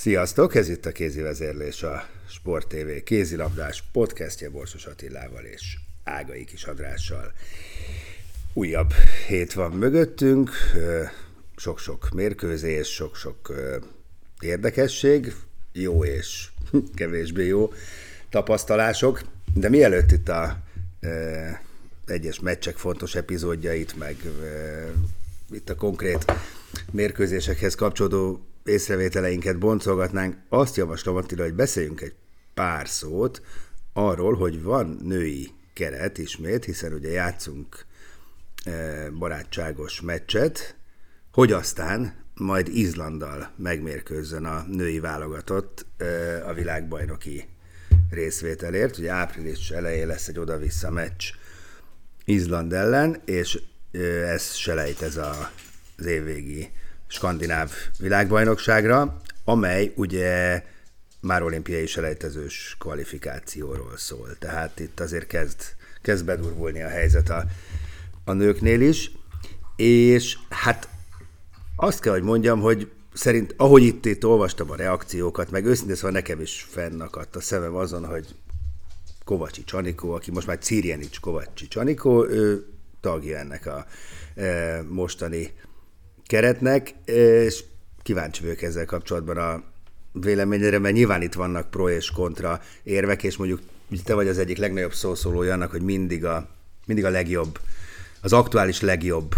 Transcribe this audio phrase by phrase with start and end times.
[0.00, 6.44] Sziasztok, ez itt a kézi vezérlés a Sport TV kézilabdás podcastje Borsos Attilával és Ágai
[6.44, 7.32] Kis Andrással.
[8.52, 8.92] Újabb
[9.28, 10.50] hét van mögöttünk,
[11.56, 13.52] sok-sok mérkőzés, sok-sok
[14.40, 15.34] érdekesség,
[15.72, 16.48] jó és
[16.94, 17.72] kevésbé jó
[18.30, 19.20] tapasztalások,
[19.54, 20.62] de mielőtt itt a
[22.06, 24.16] egyes meccsek fontos epizódjait, meg
[25.50, 26.24] itt a konkrét
[26.90, 32.14] mérkőzésekhez kapcsolódó észrevételeinket boncolgatnánk, azt javaslom Attila, hogy beszéljünk egy
[32.54, 33.42] pár szót
[33.92, 37.84] arról, hogy van női keret ismét, hiszen ugye játszunk
[39.18, 40.76] barátságos meccset,
[41.32, 45.86] hogy aztán majd Izlanddal megmérkőzzön a női válogatott
[46.46, 47.48] a világbajnoki
[48.10, 48.98] részvételért.
[48.98, 51.24] Ugye április elején lesz egy oda-vissza meccs
[52.24, 53.62] Izland ellen, és
[54.24, 55.50] ez selejt ez a,
[55.98, 56.70] az évvégi
[57.10, 60.62] skandináv világbajnokságra, amely ugye
[61.20, 64.36] már olimpiai selejtezős kvalifikációról szól.
[64.38, 65.60] Tehát itt azért kezd,
[66.02, 67.44] kezd bedurvulni a helyzet a,
[68.24, 69.10] a nőknél is,
[69.76, 70.88] és hát
[71.76, 76.10] azt kell, hogy mondjam, hogy szerint, ahogy itt, itt olvastam a reakciókat, meg őszintén szóval
[76.10, 78.34] nekem is fennakadt a szemem azon, hogy
[79.24, 82.66] Kovacsi Csanikó, aki most már Cirjenics Kovacsi Csanikó, ő
[83.00, 83.86] tagja ennek a
[84.34, 85.52] e, mostani
[86.30, 87.64] keretnek, és
[88.02, 89.62] kíváncsi vagyok ezzel kapcsolatban a
[90.12, 93.60] véleményére, mert nyilván itt vannak pro és kontra érvek, és mondjuk
[94.04, 96.48] te vagy az egyik legnagyobb szószólója annak, hogy mindig a,
[96.86, 97.58] mindig a legjobb,
[98.20, 99.34] az aktuális legjobb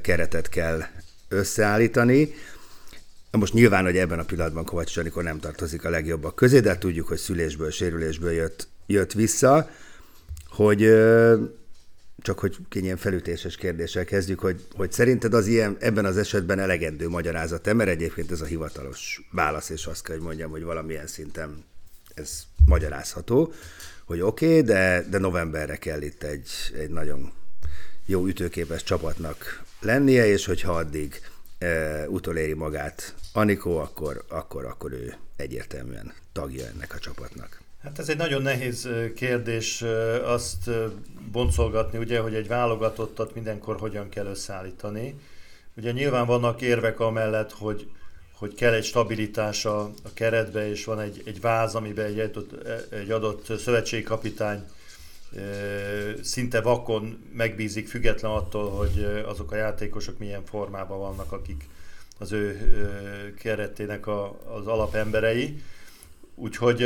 [0.00, 0.82] keretet kell
[1.28, 2.34] összeállítani.
[3.30, 7.08] Most nyilván, hogy ebben a pillanatban Kovács Csanikor nem tartozik a legjobbak közé, de tudjuk,
[7.08, 9.70] hogy szülésből, sérülésből jött, jött vissza,
[10.48, 10.82] hogy
[12.22, 17.08] csak hogy ilyen felütéses kérdéssel kezdjük, hogy, hogy szerinted az ilyen, ebben az esetben elegendő
[17.08, 21.64] magyarázat mert egyébként ez a hivatalos válasz, és azt kell, hogy mondjam, hogy valamilyen szinten
[22.14, 23.52] ez magyarázható,
[24.04, 27.32] hogy oké, okay, de, de novemberre kell itt egy, egy nagyon
[28.06, 31.20] jó ütőképes csapatnak lennie, és hogyha addig
[31.58, 37.61] e, utoléri magát Anikó, akkor, akkor, akkor ő egyértelműen tagja ennek a csapatnak.
[37.82, 39.84] Hát ez egy nagyon nehéz kérdés
[40.24, 40.70] azt
[41.32, 45.20] boncolgatni, ugye, hogy egy válogatottat mindenkor hogyan kell összeállítani.
[45.76, 47.90] Ugye nyilván vannak érvek amellett, hogy,
[48.32, 52.68] hogy kell egy stabilitás a, a keretbe, és van egy, egy váz, amiben egy adott,
[52.92, 54.64] egy adott szövetségkapitány
[56.22, 61.68] szinte vakon megbízik, független attól, hogy azok a játékosok milyen formában vannak, akik
[62.18, 62.58] az ő
[63.38, 65.62] keretének a, az alapemberei.
[66.34, 66.82] Úgyhogy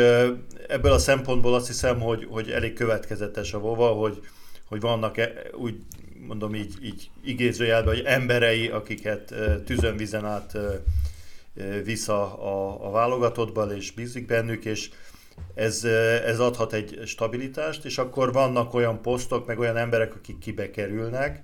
[0.69, 4.21] ebből a szempontból azt hiszem, hogy, hogy elég következetes a Vova, hogy,
[4.69, 5.17] hogy vannak
[5.55, 5.75] úgy
[6.27, 9.34] mondom így, így igézőjelben, hogy emberei, akiket
[9.65, 10.59] tűzön-vizen át
[11.84, 14.91] visz a, a, válogatottban, és bízik bennük, és
[15.55, 15.84] ez,
[16.25, 21.43] ez adhat egy stabilitást, és akkor vannak olyan posztok, meg olyan emberek, akik kibe kerülnek,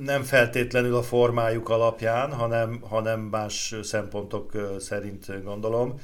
[0.00, 6.00] nem feltétlenül a formájuk alapján, hanem, hanem más szempontok szerint gondolom.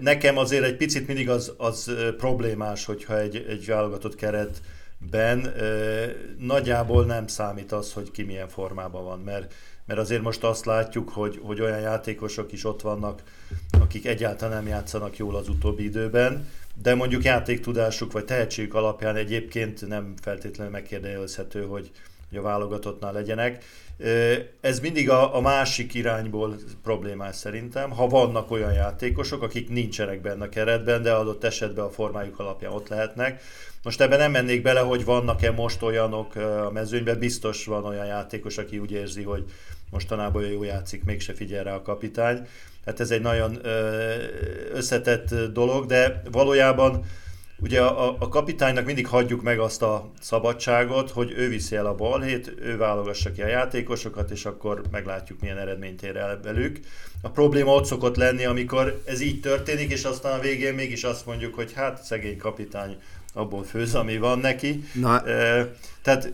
[0.00, 5.54] Nekem azért egy picit mindig az, az problémás, hogyha egy, egy válogatott keretben
[6.38, 9.54] nagyjából nem számít az, hogy ki milyen formában van, mert,
[9.86, 13.22] mert azért most azt látjuk, hogy, hogy olyan játékosok is ott vannak,
[13.80, 16.48] akik egyáltalán nem játszanak jól az utóbbi időben,
[16.82, 21.90] de mondjuk játéktudásuk vagy tehetségük alapján egyébként nem feltétlenül megkérdezhető, hogy,
[22.28, 23.64] hogy a válogatottnál legyenek.
[24.60, 30.44] Ez mindig a, a másik irányból problémás szerintem, ha vannak olyan játékosok, akik nincsenek benne
[30.44, 33.42] a keretben, de adott esetben a formájuk alapján ott lehetnek.
[33.82, 38.58] Most ebben nem mennék bele, hogy vannak-e most olyanok a mezőnyben, biztos van olyan játékos,
[38.58, 39.44] aki úgy érzi, hogy
[39.94, 42.46] mostanában jó játszik, mégse figyel rá a kapitány.
[42.86, 43.58] Hát ez egy nagyon
[44.72, 47.04] összetett dolog, de valójában
[47.58, 51.94] Ugye a, a kapitánynak mindig hagyjuk meg azt a szabadságot, hogy ő viszi el a
[51.94, 56.80] balhét, ő válogassa ki a játékosokat, és akkor meglátjuk, milyen eredményt ér el velük.
[57.22, 61.26] A probléma ott szokott lenni, amikor ez így történik, és aztán a végén mégis azt
[61.26, 62.96] mondjuk, hogy hát szegény kapitány
[63.32, 64.84] abból főz, ami van neki.
[64.92, 65.70] Na, e,
[66.02, 66.32] tehát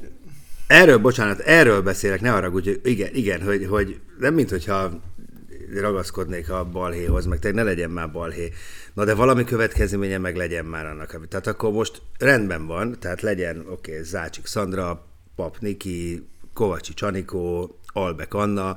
[0.71, 5.01] Erről, bocsánat, erről beszélek, ne arra, hogy igen, igen hogy, hogy nem mint hogyha
[5.81, 8.53] ragaszkodnék a balhéhoz, meg te ne legyen már balhé.
[8.95, 11.29] Na de valami következménye meg legyen már annak.
[11.29, 15.07] Tehát akkor most rendben van, tehát legyen, oké, okay, Zácsik Szandra,
[15.37, 18.77] Pap Niki, Kovacsi Csanikó, Albek Anna,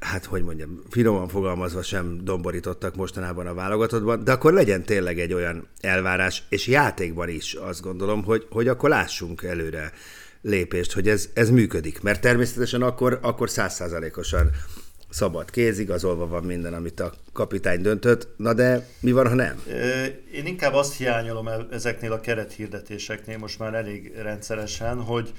[0.00, 5.32] hát hogy mondjam, finoman fogalmazva sem domborítottak mostanában a válogatottban, de akkor legyen tényleg egy
[5.32, 9.92] olyan elvárás, és játékban is azt gondolom, hogy, hogy akkor lássunk előre
[10.42, 12.00] lépést, hogy ez, ez működik.
[12.00, 14.50] Mert természetesen akkor, akkor százszázalékosan
[15.12, 18.28] szabad kéz, igazolva van minden, amit a kapitány döntött.
[18.36, 19.62] Na de mi van, ha nem?
[20.32, 25.32] Én inkább azt hiányolom ezeknél a kerethirdetéseknél most már elég rendszeresen, hogy,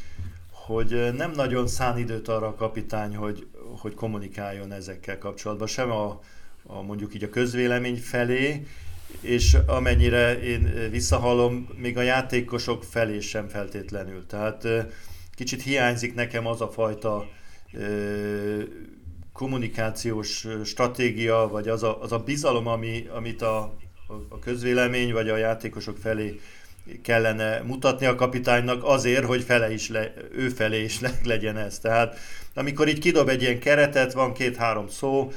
[0.51, 3.47] hogy nem nagyon szán időt arra a kapitány, hogy,
[3.77, 6.21] hogy kommunikáljon ezekkel kapcsolatban, sem a,
[6.63, 8.65] a mondjuk így a közvélemény felé,
[9.21, 14.25] és amennyire én visszahallom, még a játékosok felé sem feltétlenül.
[14.25, 14.67] Tehát
[15.35, 17.25] kicsit hiányzik nekem az a fajta
[19.33, 23.77] kommunikációs stratégia, vagy az a, az a bizalom, ami, amit a,
[24.29, 26.39] a közvélemény vagy a játékosok felé
[27.01, 31.79] kellene mutatni a kapitánynak azért, hogy fele is le, ő felé is le, legyen ez.
[31.79, 32.17] Tehát
[32.53, 35.31] amikor így kidob egy ilyen keretet, van két-három szó,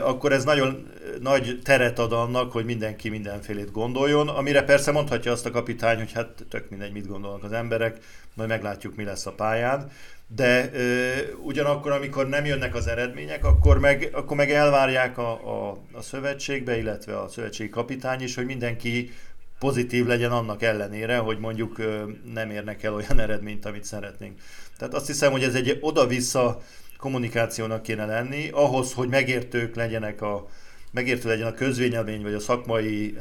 [0.00, 0.90] akkor ez nagyon
[1.20, 6.12] nagy teret ad annak, hogy mindenki mindenfélét gondoljon, amire persze mondhatja azt a kapitány, hogy
[6.12, 7.98] hát tök mindegy, mit gondolnak az emberek,
[8.34, 9.90] majd meglátjuk, mi lesz a pályán
[10.26, 11.12] de ö,
[11.42, 16.78] ugyanakkor, amikor nem jönnek az eredmények, akkor meg, akkor meg elvárják a, a, a szövetségbe,
[16.78, 19.10] illetve a szövetségi kapitány is, hogy mindenki
[19.58, 22.02] pozitív legyen annak ellenére, hogy mondjuk ö,
[22.32, 24.40] nem érnek el olyan eredményt, amit szeretnénk.
[24.78, 26.62] Tehát azt hiszem, hogy ez egy oda-vissza
[27.04, 30.48] kommunikációnak kéne lenni, ahhoz, hogy megértők legyenek a,
[30.90, 33.16] megértő legyen a közvélemény, vagy a szakmai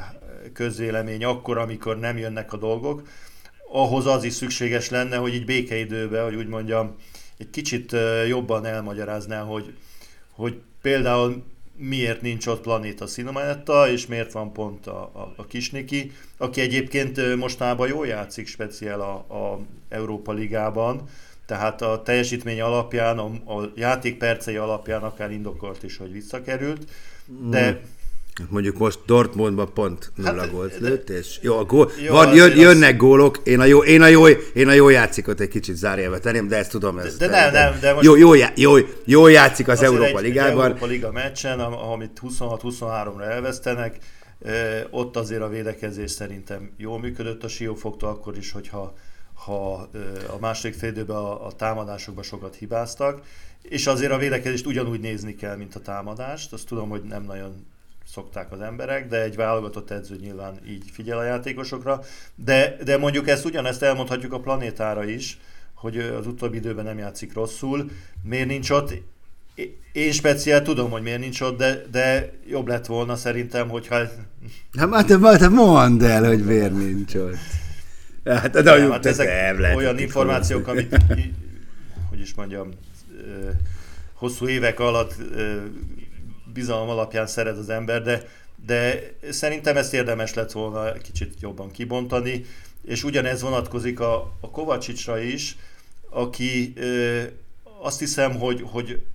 [0.54, 3.08] közvélemény akkor, amikor nem jönnek a dolgok,
[3.72, 6.96] ahhoz az is szükséges lenne, hogy így békeidőben, hogy úgy mondjam,
[7.38, 7.96] egy kicsit
[8.28, 9.74] jobban elmagyarázná, hogy,
[10.32, 11.44] hogy például
[11.78, 17.36] miért nincs ott Planéta Cinemanetta, és miért van pont a, a, a Kisniki, aki egyébként
[17.36, 19.60] mostában jól játszik speciál a, a
[19.90, 21.10] Európa Ligában,
[21.46, 23.26] tehát a teljesítmény alapján, a,
[23.60, 26.90] a játék percei alapján akár indokolt is, hogy visszakerült,
[27.50, 27.76] de mm
[28.50, 32.58] Mondjuk most Dortmundban pont nulla hát, gólt lőtt, és jó, a gól, jó, van, jön,
[32.58, 32.98] jönnek az...
[32.98, 36.48] gólok, én a jó, én a jó, én a jó játszikot egy kicsit zárjelve tenném,
[36.48, 36.98] de ezt tudom.
[36.98, 38.06] Ez, de, de nem, nem, de most...
[38.06, 38.76] Jó, jó, jó,
[39.06, 40.64] jó játszik az Európa egy, Ligában.
[40.64, 43.98] Európa Liga meccsen, amit 26-23-ra elvesztenek,
[44.90, 48.94] ott azért a védekezés szerintem jól működött a Siófoktól, akkor is, hogyha
[49.46, 49.88] ha
[50.28, 53.22] a második félidőben a, a támadásokban sokat hibáztak,
[53.62, 56.54] és azért a védekezést ugyanúgy nézni kell, mint a támadást.
[56.54, 57.66] Azt tudom, hogy nem nagyon
[58.12, 62.02] szokták az emberek, de egy válogatott edző nyilván így figyel a játékosokra.
[62.36, 65.40] De, de mondjuk ezt ugyanezt elmondhatjuk a planétára is,
[65.74, 67.90] hogy az utóbbi időben nem játszik rosszul.
[68.24, 68.94] Miért nincs ott?
[69.92, 73.96] Én speciál tudom, hogy miért nincs ott, de, de jobb lett volna szerintem, hogyha...
[74.78, 77.63] Hát, hát, mondd el, hogy miért nincs ott.
[78.26, 80.98] Hát, de, de hát ezek nem olyan információk, amit,
[82.10, 82.70] hogy is mondjam,
[84.14, 85.16] hosszú évek alatt
[86.54, 88.28] bizalom alapján szeret az ember, de,
[88.66, 92.46] de szerintem ezt érdemes lett volna kicsit jobban kibontani,
[92.86, 95.58] és ugyanez vonatkozik a, a Kovacsicsra is,
[96.10, 96.74] aki
[97.82, 99.06] azt hiszem, hogy, hogy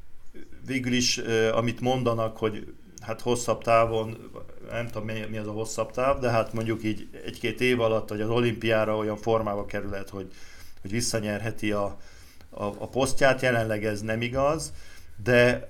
[0.67, 1.21] végül is,
[1.53, 4.31] amit mondanak, hogy hát hosszabb távon,
[4.71, 8.21] nem tudom mi, az a hosszabb táv, de hát mondjuk így egy-két év alatt, hogy
[8.21, 10.33] az olimpiára olyan formába kerülhet, hogy,
[10.81, 11.97] hogy visszanyerheti a,
[12.51, 14.73] a, a posztját, jelenleg ez nem igaz,
[15.25, 15.67] de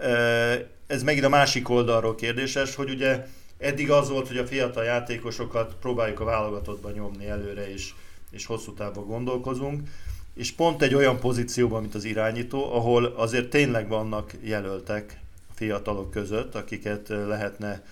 [0.87, 3.27] ez megint a másik oldalról kérdéses, hogy ugye
[3.59, 7.95] eddig az volt, hogy a fiatal játékosokat próbáljuk a válogatottban nyomni előre, és,
[8.31, 9.89] és hosszú távon gondolkozunk,
[10.35, 15.21] és pont egy olyan pozícióban, mint az irányító, ahol azért tényleg vannak jelöltek
[15.55, 17.83] fiatalok között, akiket lehetne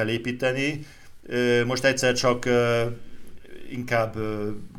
[0.00, 0.86] felépíteni.
[1.66, 2.48] Most egyszer csak
[3.70, 4.16] inkább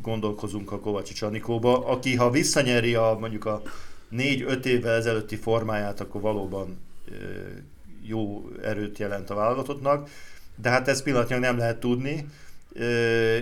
[0.02, 3.62] gondolkozunk a Kovacsi Csanikóba, aki ha visszanyeri a, mondjuk a
[4.08, 6.80] négy-öt évvel ezelőtti formáját, akkor valóban
[8.02, 10.08] jó erőt jelent a válogatottnak,
[10.56, 12.26] de hát ezt pillanatnyilag nem lehet tudni.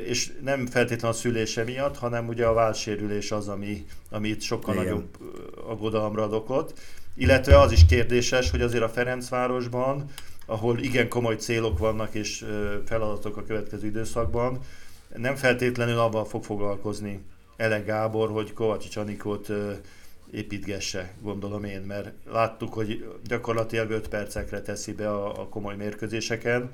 [0.06, 4.74] és nem feltétlenül a szülése miatt, hanem ugye a válsérülés az, ami, ami itt sokkal
[4.74, 4.86] Igen.
[4.86, 5.16] nagyobb
[5.68, 6.78] aggodalomra ad okot.
[7.14, 10.10] Illetve az is kérdéses, hogy azért a Ferencvárosban,
[10.50, 12.46] ahol igen komoly célok vannak és
[12.86, 14.58] feladatok a következő időszakban,
[15.16, 17.24] nem feltétlenül abban fog foglalkozni
[17.56, 19.48] Ele Gábor, hogy Kovacsics Anikót
[20.30, 26.70] építgesse, gondolom én, mert láttuk, hogy gyakorlatilag 5 percekre teszi be a, a komoly mérkőzéseken.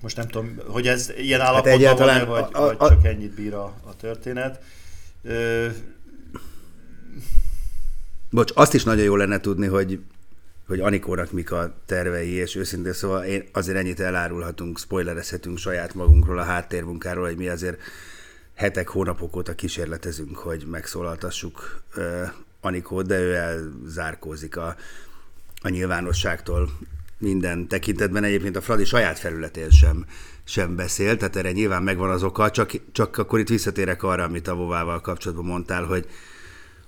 [0.00, 2.88] Most nem tudom, hogy ez ilyen hát állapotban hát egyáltalán van-e, vagy, a, a, vagy
[2.88, 4.62] csak ennyit bír a, a történet.
[5.22, 5.66] Ö...
[8.30, 10.00] Bocs, azt is nagyon jó lenne tudni, hogy
[10.70, 16.38] hogy Anikónak mik a tervei, és őszintén szóval én azért ennyit elárulhatunk, spoilerezhetünk saját magunkról,
[16.38, 17.80] a háttérmunkáról, hogy mi azért
[18.54, 22.28] hetek, hónapok óta kísérletezünk, hogy megszólaltassuk uh,
[22.60, 24.76] Anikót, de ő elzárkózik a,
[25.62, 26.70] a nyilvánosságtól
[27.18, 28.24] minden tekintetben.
[28.24, 30.06] Egyébként a Fradi saját felületén sem,
[30.44, 34.48] sem beszél, tehát erre nyilván megvan az oka, csak, csak akkor itt visszatérek arra, amit
[34.48, 36.06] a Vovával kapcsolatban mondtál, hogy,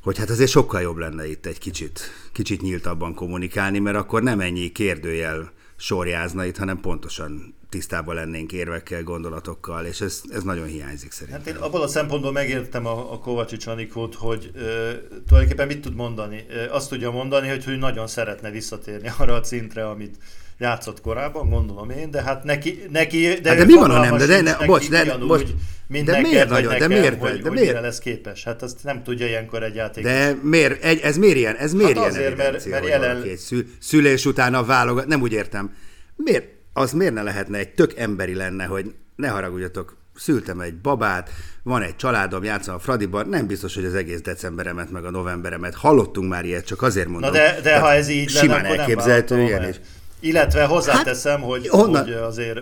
[0.02, 2.00] hogy hát azért sokkal jobb lenne itt egy kicsit,
[2.32, 9.02] kicsit nyíltabban kommunikálni, mert akkor nem ennyi kérdőjel sorjázna itt, hanem pontosan tisztában lennénk érvekkel,
[9.02, 11.42] gondolatokkal, és ez, ez nagyon hiányzik szerintem.
[11.44, 14.90] Hát én abban a szempontból megértem a, a Kovacsics Anikót, hogy ö,
[15.26, 16.44] tulajdonképpen mit tud mondani.
[16.48, 20.16] Ö, azt tudja mondani, hogy, hogy nagyon szeretne visszatérni arra a szintre, amit
[20.62, 24.16] játszott korábban, gondolom én, de hát neki, neki de, hát de mi van, ha nem,
[24.16, 25.50] de, de, ne, bocs, de, bocs,
[25.86, 27.80] mint de miért nagyon, nekem, de miért, hogy, de hogy miért?
[27.80, 28.44] lesz képes.
[28.44, 30.04] Hát azt nem tudja ilyenkor egy játék.
[30.04, 31.56] De miért, egy, ez miért ilyen?
[31.56, 33.36] Ez miért hát azért, ilyen mert, mert jelen...
[33.36, 35.74] Szül, szülés után a válogat, nem úgy értem.
[36.16, 41.30] Miért, az miért ne lehetne egy tök emberi lenne, hogy ne haragudjatok, szültem egy babát,
[41.62, 45.74] van egy családom, játszom a Fradiban, nem biztos, hogy az egész decemberemet meg a novemberemet.
[45.74, 47.30] Hallottunk már ilyet, csak azért mondom.
[47.30, 49.76] Na de, de ha ez így lenne, simán elképzelhető, ilyen is.
[50.22, 52.58] Illetve hozzáteszem, hát, hogy, hogy azért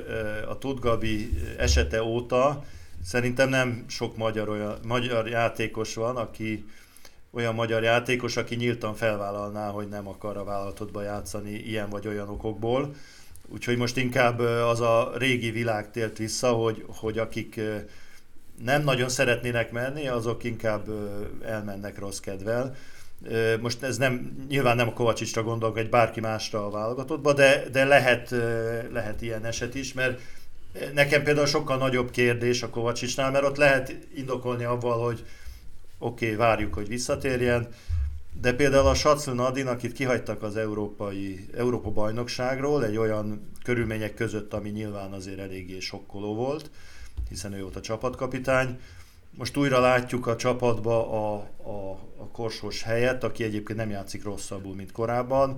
[0.49, 2.65] a Tudgabi esete óta
[3.05, 6.65] szerintem nem sok magyar, olyan, magyar játékos van, aki
[7.31, 12.29] olyan magyar játékos, aki nyíltan felvállalná, hogy nem akar a vállalatodba játszani ilyen vagy olyan
[12.29, 12.95] okokból.
[13.49, 17.61] Úgyhogy most inkább az a régi világ tért vissza, hogy, hogy akik
[18.65, 20.89] nem nagyon szeretnének menni, azok inkább
[21.45, 22.77] elmennek rossz kedvel.
[23.61, 27.85] Most ez nem, nyilván nem a Kovacsicsra gondolok, egy bárki másra a válogatottba, de, de
[27.85, 28.31] lehet,
[28.93, 30.21] lehet ilyen eset is, mert
[30.95, 35.25] nekem például sokkal nagyobb kérdés a Kovacsicsnál, mert ott lehet indokolni avval, hogy
[35.99, 37.69] oké, okay, várjuk, hogy visszatérjen,
[38.41, 44.55] de például a Sacl Nadin, akit kihagytak az európai, Európa bajnokságról, egy olyan körülmények között,
[44.55, 46.71] ami nyilván azért eléggé sokkoló volt,
[47.29, 48.79] hiszen ő volt a csapatkapitány.
[49.37, 54.75] Most újra látjuk a csapatba a, a, a korsós helyet, aki egyébként nem játszik rosszabbul,
[54.75, 55.57] mint korábban.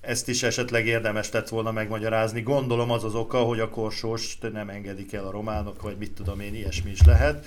[0.00, 2.40] Ezt is esetleg érdemes lett volna megmagyarázni.
[2.40, 6.40] Gondolom az az oka, hogy a korsós nem engedik el a románok, vagy mit tudom
[6.40, 7.46] én, ilyesmi is lehet.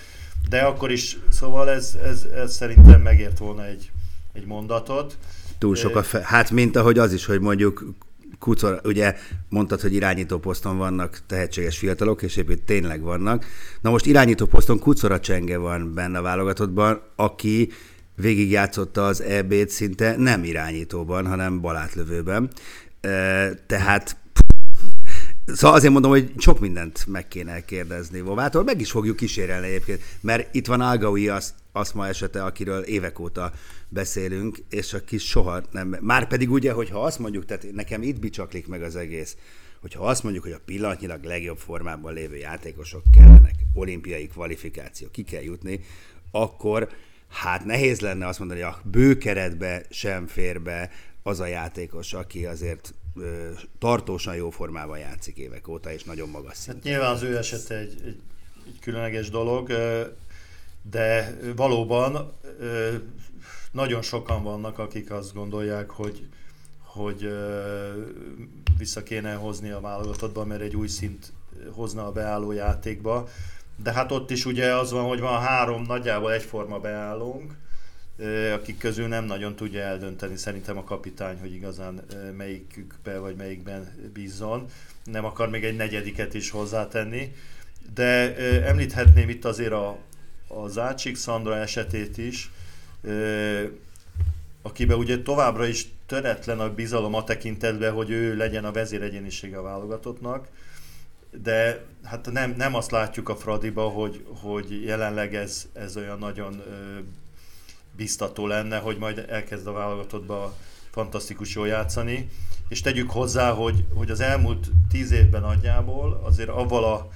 [0.50, 3.91] De akkor is, szóval ez, ez, ez szerintem megért volna egy,
[4.33, 5.17] egy mondatot.
[5.57, 7.86] Túl sok a fe- Hát, mint ahogy az is, hogy mondjuk
[8.39, 9.15] Kucor, ugye
[9.50, 13.46] mondtad, hogy irányító poszton vannak tehetséges fiatalok, és épp tényleg vannak.
[13.82, 17.72] Na most irányító poszton Kucora Csenge van benne a válogatottban, aki
[18.15, 22.50] végigjátszotta az EB-t szinte nem irányítóban, hanem balátlövőben.
[23.65, 24.17] Tehát
[25.46, 30.01] Szóval azért mondom, hogy sok mindent meg kéne kérdezni Vovától, meg is fogjuk kísérelni egyébként,
[30.22, 33.51] mert itt van Algaui azt, azt ma esete, akiről évek óta
[33.89, 35.98] beszélünk, és aki soha nem...
[36.01, 39.38] Már pedig ugye, hogyha azt mondjuk, tehát nekem itt bicsaklik meg az egész,
[39.81, 45.41] hogyha azt mondjuk, hogy a pillanatnyilag legjobb formában lévő játékosok kellenek, olimpiai kvalifikáció, ki kell
[45.41, 45.79] jutni,
[46.31, 46.89] akkor
[47.27, 50.91] hát nehéz lenne azt mondani, hogy a bőkeretbe sem fér be
[51.24, 56.57] az a játékos, aki azért ö, tartósan jó formában játszik évek óta, és nagyon magas
[56.57, 56.75] szinten.
[56.75, 58.19] Hát nyilván az ő esete egy, egy,
[58.67, 59.72] egy különleges dolog,
[60.89, 62.34] de valóban
[63.72, 66.27] nagyon sokan vannak, akik azt gondolják, hogy,
[66.84, 67.29] hogy
[68.77, 71.34] vissza kéne hozni a válogatottba, mert egy új szint
[71.72, 73.27] hozna a beálló játékba.
[73.84, 77.53] De hát ott is ugye az van, hogy van három nagyjából egyforma beállónk,
[78.53, 82.01] akik közül nem nagyon tudja eldönteni szerintem a kapitány, hogy igazán
[82.38, 84.65] melyikükbe vagy melyikben bízzon.
[85.03, 87.36] Nem akar még egy negyediket is hozzátenni.
[87.94, 89.98] De említhetném itt azért a,
[90.48, 92.51] a Zácsik Szandra esetét is,
[94.62, 99.62] akiben ugye továbbra is töretlen a bizalom a tekintetben, hogy ő legyen a vezéregyénisége a
[99.62, 100.48] válogatottnak,
[101.44, 106.63] de hát nem, nem azt látjuk a Fradiba, hogy, hogy jelenleg ez, ez olyan nagyon
[107.96, 110.56] biztató lenne, hogy majd elkezd a válogatottba
[110.92, 112.30] fantasztikus jól játszani.
[112.70, 117.10] És tegyük hozzá, hogy, hogy az elmúlt tíz évben nagyjából azért avval a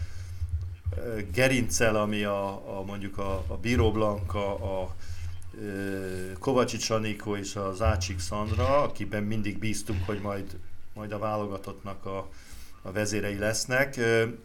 [1.33, 4.95] gerincel, ami a, a mondjuk a, a Bíró Blanka, a
[6.39, 10.57] Kovacsics Anikó és az Ácsik Szandra, akiben mindig bíztunk, hogy majd,
[10.93, 12.29] majd a válogatottnak a,
[12.81, 14.00] a vezérei lesznek.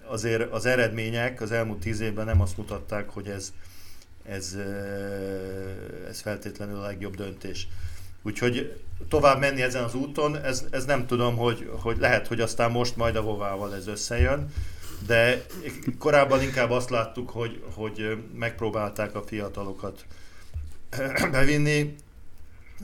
[0.07, 3.53] Azért az eredmények az elmúlt tíz évben nem azt mutatták, hogy ez,
[4.23, 4.57] ez,
[6.09, 7.69] ez feltétlenül a legjobb döntés.
[8.23, 12.71] Úgyhogy tovább menni ezen az úton, ez, ez nem tudom, hogy, hogy lehet, hogy aztán
[12.71, 14.53] most majd a Vovával ez összejön,
[15.07, 15.47] de
[15.99, 20.05] korábban inkább azt láttuk, hogy, hogy megpróbálták a fiatalokat
[21.31, 21.95] bevinni.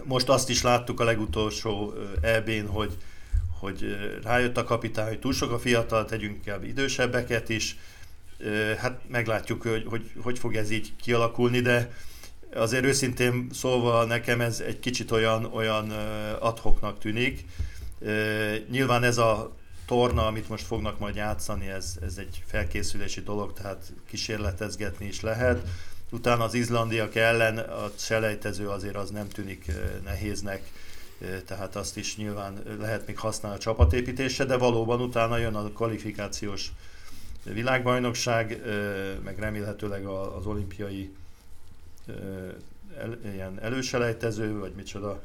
[0.04, 2.96] Most azt is láttuk a legutolsó EB-n, hogy,
[3.60, 7.76] hogy rájött a kapitány, hogy túl sok a fiatal, tegyünk inkább idősebbeket is.
[8.78, 11.90] Hát meglátjuk, hogy, hogy hogy fog ez így kialakulni, de
[12.54, 15.90] azért őszintén szólva nekem ez egy kicsit olyan, olyan
[16.38, 17.44] adhoknak tűnik.
[18.70, 19.52] Nyilván ez a
[19.86, 25.68] torna, amit most fognak majd játszani, ez, ez egy felkészülési dolog, tehát kísérletezgetni is lehet.
[26.10, 29.72] Utána az izlandiak ellen a selejtező azért az nem tűnik
[30.04, 30.72] nehéznek,
[31.46, 36.72] tehát azt is nyilván lehet még használni a csapatépítésre, de valóban utána jön a kvalifikációs
[37.42, 38.62] világbajnokság,
[39.24, 41.10] meg remélhetőleg az olimpiai
[42.98, 45.22] el, ilyen előselejtező, vagy micsoda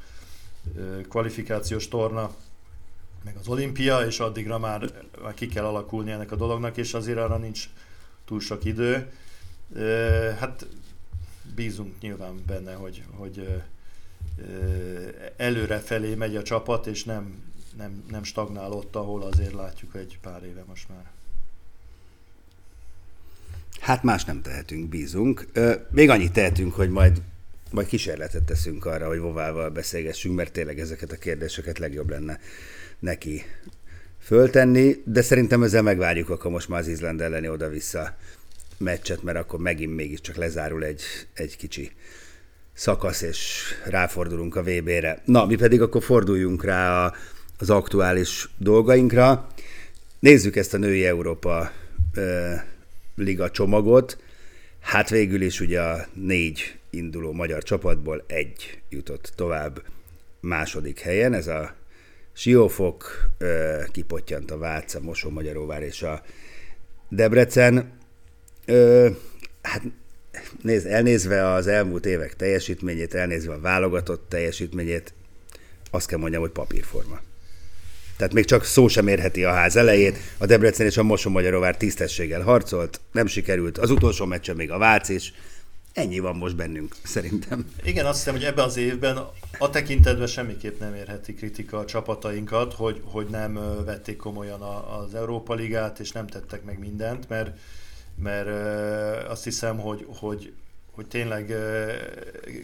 [1.09, 2.35] kvalifikációs torna,
[3.27, 4.91] meg az olimpia, és addigra már,
[5.21, 7.69] már ki kell alakulni ennek a dolognak, és azért arra nincs
[8.25, 9.11] túl sok idő.
[10.39, 10.67] Hát
[11.55, 13.63] bízunk nyilván benne, hogy, hogy
[15.37, 17.43] előre felé megy a csapat, és nem,
[17.77, 21.11] nem, nem stagnál ott, ahol azért látjuk egy pár éve most már.
[23.79, 25.47] Hát más nem tehetünk, bízunk.
[25.89, 27.21] Még annyit tehetünk, hogy majd,
[27.71, 32.39] majd kísérletet teszünk arra, hogy Vovával beszélgessünk, mert tényleg ezeket a kérdéseket legjobb lenne
[32.99, 33.43] neki
[34.19, 36.29] föltenni, de szerintem ezzel megvárjuk
[36.67, 38.15] már az Izland elleni oda-vissza
[38.77, 41.01] meccset, mert akkor megint mégiscsak lezárul egy,
[41.33, 41.91] egy kicsi
[42.73, 45.21] szakasz, és ráfordulunk a VB-re.
[45.25, 47.13] Na, mi pedig akkor forduljunk rá a,
[47.59, 49.47] az aktuális dolgainkra.
[50.19, 51.71] Nézzük ezt a női Európa
[52.13, 52.53] ö,
[53.15, 54.17] liga csomagot.
[54.79, 59.81] Hát végül is ugye a négy induló magyar csapatból egy jutott tovább
[60.39, 61.75] második helyen, ez a
[62.39, 63.29] Siófok,
[63.91, 66.21] kipottyant a Váca, Mosó-Magyaróvár és a
[67.09, 67.91] Debrecen.
[69.61, 69.81] Hát
[70.61, 75.13] nézd, elnézve az elmúlt évek teljesítményét, elnézve a válogatott teljesítményét,
[75.91, 77.19] azt kell mondjam, hogy papírforma.
[78.17, 80.17] Tehát még csak szó sem érheti a ház elejét.
[80.37, 83.77] A Debrecen és a Mosomagyarovár tisztességgel harcolt, nem sikerült.
[83.77, 85.33] Az utolsó meccsen még a Vác is.
[85.97, 87.71] Ennyi van most bennünk, szerintem.
[87.83, 89.17] Igen, azt hiszem, hogy ebben az évben
[89.57, 93.53] a tekintetben semmiképp nem érheti kritika a csapatainkat, hogy, hogy nem
[93.85, 97.57] vették komolyan az Európa Ligát, és nem tettek meg mindent, mert,
[98.15, 98.47] mert
[99.29, 100.53] azt hiszem, hogy, hogy,
[100.91, 101.53] hogy tényleg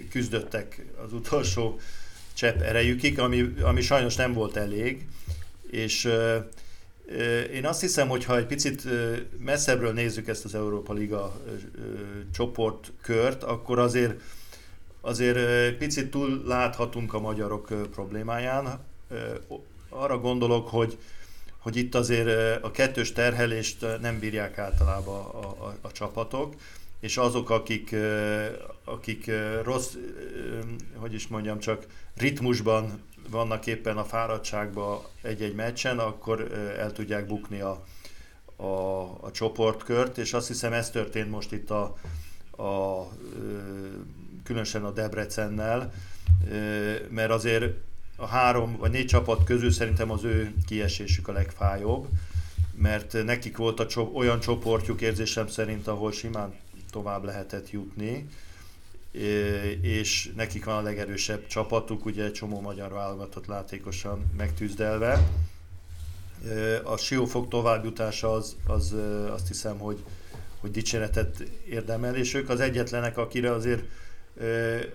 [0.09, 1.79] küzdöttek az utolsó
[2.33, 5.05] csepp erejükig, ami, ami sajnos nem volt elég,
[5.69, 6.09] és
[7.53, 8.83] én azt hiszem, hogy ha egy picit
[9.39, 11.41] messzebbről nézzük ezt az Európa Liga
[12.33, 14.21] csoportkört, akkor azért
[15.01, 18.79] azért picit túl láthatunk a magyarok problémáján.
[19.89, 20.97] Arra gondolok, hogy,
[21.57, 26.55] hogy itt azért a kettős terhelést nem bírják általában a, a, a csapatok,
[26.99, 27.95] és azok, akik,
[28.83, 29.31] akik
[29.63, 29.93] rossz,
[30.95, 31.85] hogy is mondjam, csak
[32.17, 37.83] ritmusban vannak éppen a fáradtságban egy-egy meccsen, akkor el tudják bukni a,
[38.55, 41.97] a, a csoportkört, és azt hiszem ez történt most itt a,
[42.63, 43.07] a
[44.43, 45.93] különösen a Debrecennel,
[47.09, 47.73] mert azért
[48.15, 52.07] a három vagy négy csapat közül szerintem az ő kiesésük a legfájóbb,
[52.75, 56.53] mert nekik volt a olyan csoportjuk érzésem szerint, ahol simán
[56.91, 58.27] tovább lehetett jutni,
[59.81, 65.27] és nekik van a legerősebb csapatuk, ugye egy csomó magyar válogatott látékosan megtűzdelve.
[66.83, 68.95] A Siófok továbbjutása az, az
[69.29, 70.03] azt hiszem, hogy,
[70.59, 73.83] hogy dicséretet érdemel, és ők az egyetlenek, akire azért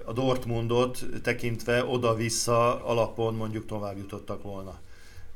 [0.04, 4.78] a Dortmundot tekintve oda-vissza alapon mondjuk tovább jutottak volna.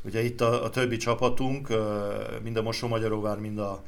[0.05, 1.69] Ugye itt a, a többi csapatunk,
[2.43, 3.83] mind a Mosó-Magyaróvár, mind a,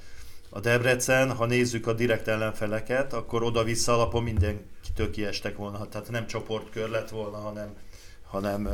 [0.55, 5.89] a Debrecen, ha nézzük a direkt ellenfeleket, akkor oda-vissza alapon mindenkitől kiestek volna.
[5.89, 7.75] Tehát nem csoportkör lett volna, hanem,
[8.23, 8.69] hanem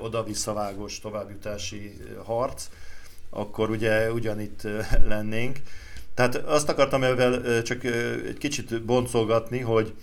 [0.00, 2.68] oda-vissza vágós továbbjutási harc,
[3.30, 4.62] akkor ugye ugyanitt
[5.08, 5.58] lennénk.
[6.14, 9.94] Tehát azt akartam ezzel csak egy kicsit boncolgatni, hogy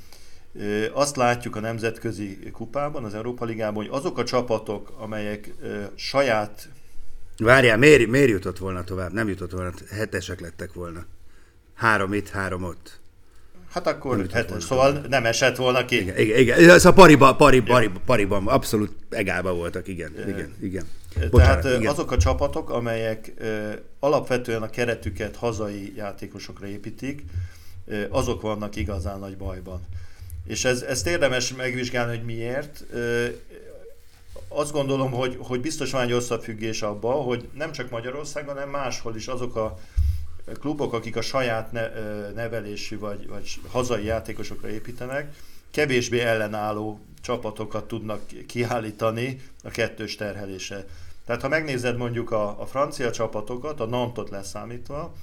[0.93, 5.53] azt látjuk a nemzetközi kupában, az Európa Ligában, hogy azok a csapatok, amelyek
[5.95, 6.69] saját...
[7.37, 9.13] Várjál, miért, miért jutott volna tovább?
[9.13, 11.05] Nem jutott volna, hetesek lettek volna.
[11.73, 13.01] három itt, három ott.
[13.73, 15.95] Hát akkor hát, szóval nem esett volna ki.
[16.01, 16.69] Igen, igen, igen.
[16.69, 20.85] Ez a pariba, pari, pari, pariban abszolút egálba voltak, igen, igen, igen.
[21.29, 21.91] Bocsánat, Tehát igen.
[21.91, 23.33] azok a csapatok, amelyek
[23.99, 27.23] alapvetően a keretüket hazai játékosokra építik,
[28.09, 29.81] azok vannak igazán nagy bajban.
[30.45, 32.85] És ez, ezt érdemes megvizsgálni, hogy miért.
[34.55, 39.15] Azt gondolom, hogy, hogy biztos van egy összefüggés abba, hogy nem csak Magyarországon, hanem máshol
[39.15, 39.79] is azok a
[40.59, 41.89] klubok, akik a saját ne,
[42.31, 45.35] nevelésű vagy, vagy hazai játékosokra építenek,
[45.71, 50.85] kevésbé ellenálló csapatokat tudnak kiállítani a kettős terhelése.
[51.25, 55.13] Tehát ha megnézed mondjuk a, a francia csapatokat, a Nantot leszámítva,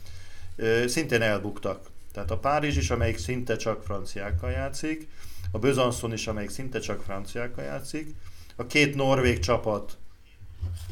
[0.87, 1.89] szintén elbuktak.
[2.13, 5.09] Tehát a Párizs is, amelyik szinte csak franciákkal játszik,
[5.53, 8.15] a Besançon is, amelyik szinte csak franciákkal játszik,
[8.57, 9.99] a két norvég csapat,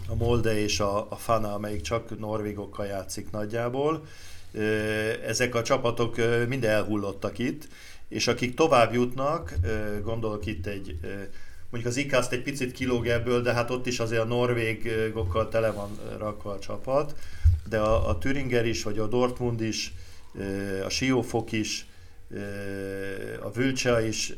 [0.09, 4.07] a Molde és a, a Fana, amelyik csak norvégokkal játszik nagyjából,
[5.27, 6.16] ezek a csapatok
[6.49, 7.68] mind elhullottak itt,
[8.09, 9.55] és akik tovább jutnak,
[10.03, 10.99] gondolok itt egy,
[11.71, 15.71] mondjuk az ICAST egy picit kilóg ebből, de hát ott is azért a norvégokkal tele
[15.71, 17.14] van rakva a csapat,
[17.68, 19.92] de a, a Thüringer is, vagy a Dortmund is,
[20.85, 21.87] a Siófok is,
[23.41, 24.33] a Vülcsa is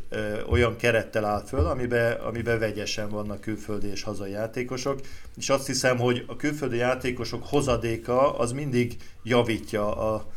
[0.49, 5.01] olyan kerettel áll föl, amiben, amiben vegyesen vannak külföldi és hazai játékosok,
[5.37, 10.33] és azt hiszem, hogy a külföldi játékosok hozadéka az mindig javítja a,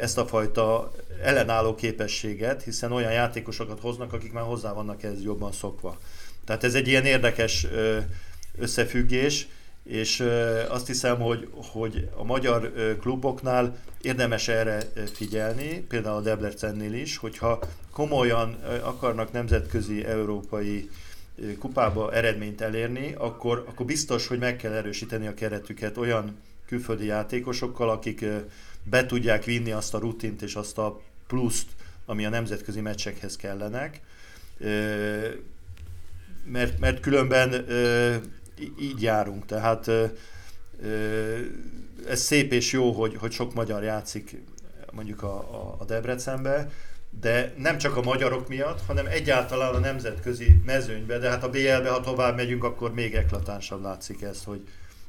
[0.00, 5.52] ezt a fajta ellenálló képességet, hiszen olyan játékosokat hoznak, akik már hozzá vannak ez jobban
[5.52, 5.98] szokva.
[6.44, 7.66] Tehát ez egy ilyen érdekes
[8.58, 9.48] összefüggés,
[9.90, 10.24] és
[10.68, 17.58] azt hiszem, hogy, hogy a magyar kluboknál érdemes erre figyelni, például a Debrecennél is, hogyha
[17.90, 20.90] komolyan akarnak nemzetközi, európai
[21.58, 27.90] kupába eredményt elérni, akkor, akkor biztos, hogy meg kell erősíteni a keretüket olyan külföldi játékosokkal,
[27.90, 28.24] akik
[28.82, 31.68] be tudják vinni azt a rutint és azt a pluszt,
[32.06, 34.00] ami a nemzetközi meccsekhez kellenek.
[36.44, 37.64] Mert, mert különben
[38.80, 39.46] így járunk.
[39.46, 39.90] Tehát
[42.08, 44.42] ez szép és jó, hogy, hogy sok magyar játszik
[44.92, 46.70] mondjuk a, a, a Debrecenbe,
[47.20, 51.90] de nem csak a magyarok miatt, hanem egyáltalán a nemzetközi mezőnybe, de hát a BL-be,
[51.90, 54.60] ha tovább megyünk, akkor még eklatánsabb látszik ez, hogy,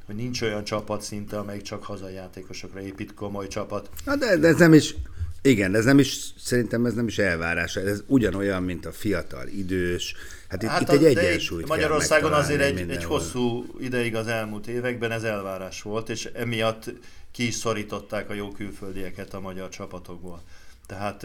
[0.06, 3.90] hogy nincs olyan csapat szinte, amelyik csak hazai játékosokra épít komoly csapat.
[4.06, 4.96] Na de, de ez nem is,
[5.42, 10.16] igen, ez nem is, szerintem ez nem is elvárás, ez ugyanolyan, mint a fiatal, idős,
[10.50, 15.12] hát itt, hát itt egy egyensúlyt Magyarországon azért egy, egy hosszú ideig az elmúlt években
[15.12, 16.94] ez elvárás volt, és emiatt
[17.32, 20.42] ki is szorították a jó külföldieket a magyar csapatokból.
[20.88, 21.24] Tehát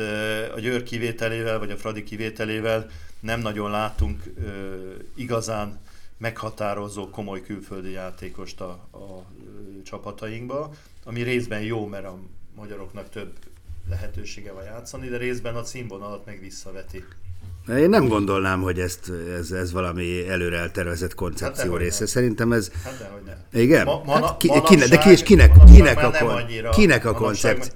[0.55, 4.22] a Győr kivételével, vagy a Fradi kivételével nem nagyon látunk
[5.14, 5.81] igazán
[6.18, 9.24] meghatározó komoly külföldi játékost a, a
[9.85, 10.74] csapatainkba,
[11.05, 12.18] ami részben jó, mert a
[12.55, 13.33] magyaroknak több
[13.88, 17.05] lehetősége van játszani, de részben a címvonalat meg visszaveti.
[17.68, 21.99] Én nem gondolnám, hogy ezt, ez, ez valami előre eltervezett koncepció hát része.
[21.99, 22.07] Nem.
[22.07, 22.70] Szerintem ez...
[22.85, 23.62] Hát dehogy.
[23.64, 23.85] Igen?
[23.85, 27.72] Ma, hát ki, kine, de ki, és kinek, kinek, a, kon, kinek a koncepció?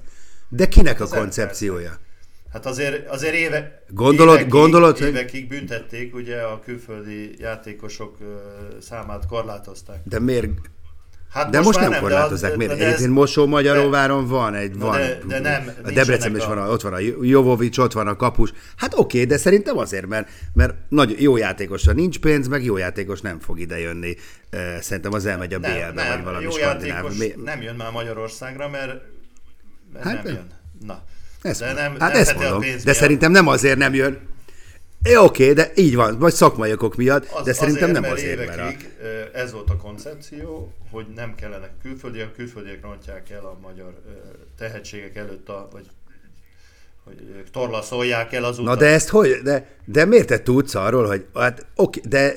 [0.49, 1.99] De kinek a koncepciója?
[2.51, 8.17] Hát azért, azért éve, gondolod, évekig, gondolod, évekig büntették, ugye a külföldi játékosok
[8.81, 10.01] számát korlátozták.
[10.03, 10.49] De miért,
[11.31, 12.55] Hát de most, most nem, nem korlátozzák.
[12.55, 12.71] Miért?
[12.71, 14.97] Egyébként Mosó Magyaróváron van egy, van.
[14.97, 18.15] De, de nem, a Debrecen is van, a, ott van a Jovovics, ott van a
[18.15, 18.53] kapus.
[18.75, 22.77] Hát oké, okay, de szerintem azért, mert, mert nagy, jó játékosra nincs pénz, meg jó
[22.77, 24.15] játékos nem fog idejönni.
[24.79, 27.13] Szerintem az elmegy a BL-be, vagy valami jó játékos
[27.43, 29.01] nem jön már Magyarországra, mert,
[29.93, 30.47] mert hát, nem jön.
[30.85, 31.03] Na.
[31.41, 34.19] Ezt de nem, hát nem ezt mondom, de szerintem nem azért nem jön,
[35.03, 38.11] É, oké, okay, de így van, vagy szakmai okok miatt, az, de szerintem azért, nem
[38.11, 39.37] azért, mert a...
[39.37, 44.01] ez volt a koncepció, hogy nem kellene külföldiek, a külföldiek rontják el a magyar
[44.57, 45.85] tehetségek előtt, a, vagy
[47.03, 48.73] hogy torlaszolják el az utat.
[48.73, 52.35] Na de ezt hogy, de, de miért te tudsz arról, hogy hát oké, de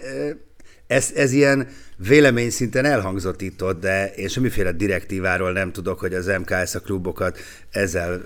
[0.86, 6.14] ez, ez ilyen vélemény szinten elhangzott itt ott, de én semmiféle direktíváról nem tudok, hogy
[6.14, 7.38] az MKS a klubokat
[7.70, 8.22] ezzel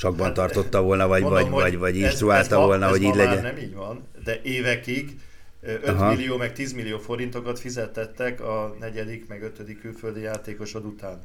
[0.00, 3.14] sakban tartotta volna, vagy, mondom, vagy, vagy, vagy instruálta ez, ez volna, ma, hogy így
[3.14, 3.42] legyen.
[3.42, 5.18] nem így van, de évekig
[5.62, 6.08] 5 Aha.
[6.08, 11.20] millió, meg 10 millió forintokat fizettettek a negyedik, meg ötödik külföldi játékosod után.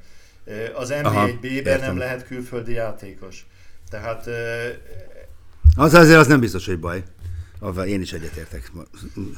[0.75, 3.45] Az NB1B-ben nem lehet külföldi játékos.
[3.89, 4.29] Tehát...
[5.75, 7.03] Az azért az nem biztos, hogy baj.
[7.85, 8.71] Én is egyetértek.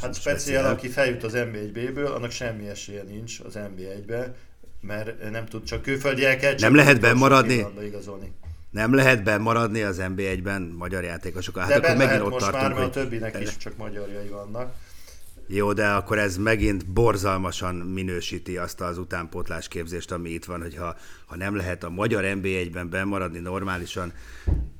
[0.01, 4.35] Hát speciál, aki feljut az NB1B-ből, annak semmi esélye nincs az NB1-be,
[4.81, 6.59] mert nem tud csak külföldieket.
[6.59, 7.65] Nem lehet bemaradni?
[7.83, 8.31] Igazolni
[8.69, 11.57] nem lehet bemaradni az NB1-ben magyar játékosok.
[11.57, 14.73] Hát De akkor megint ott most tartunk, már, mert a többinek is csak magyarjai vannak.
[15.49, 20.75] Jó, de akkor ez megint borzalmasan minősíti azt az utánpótlás képzést, ami itt van, hogy
[20.75, 20.95] ha,
[21.35, 24.13] nem lehet a magyar NB1-ben bemaradni normálisan,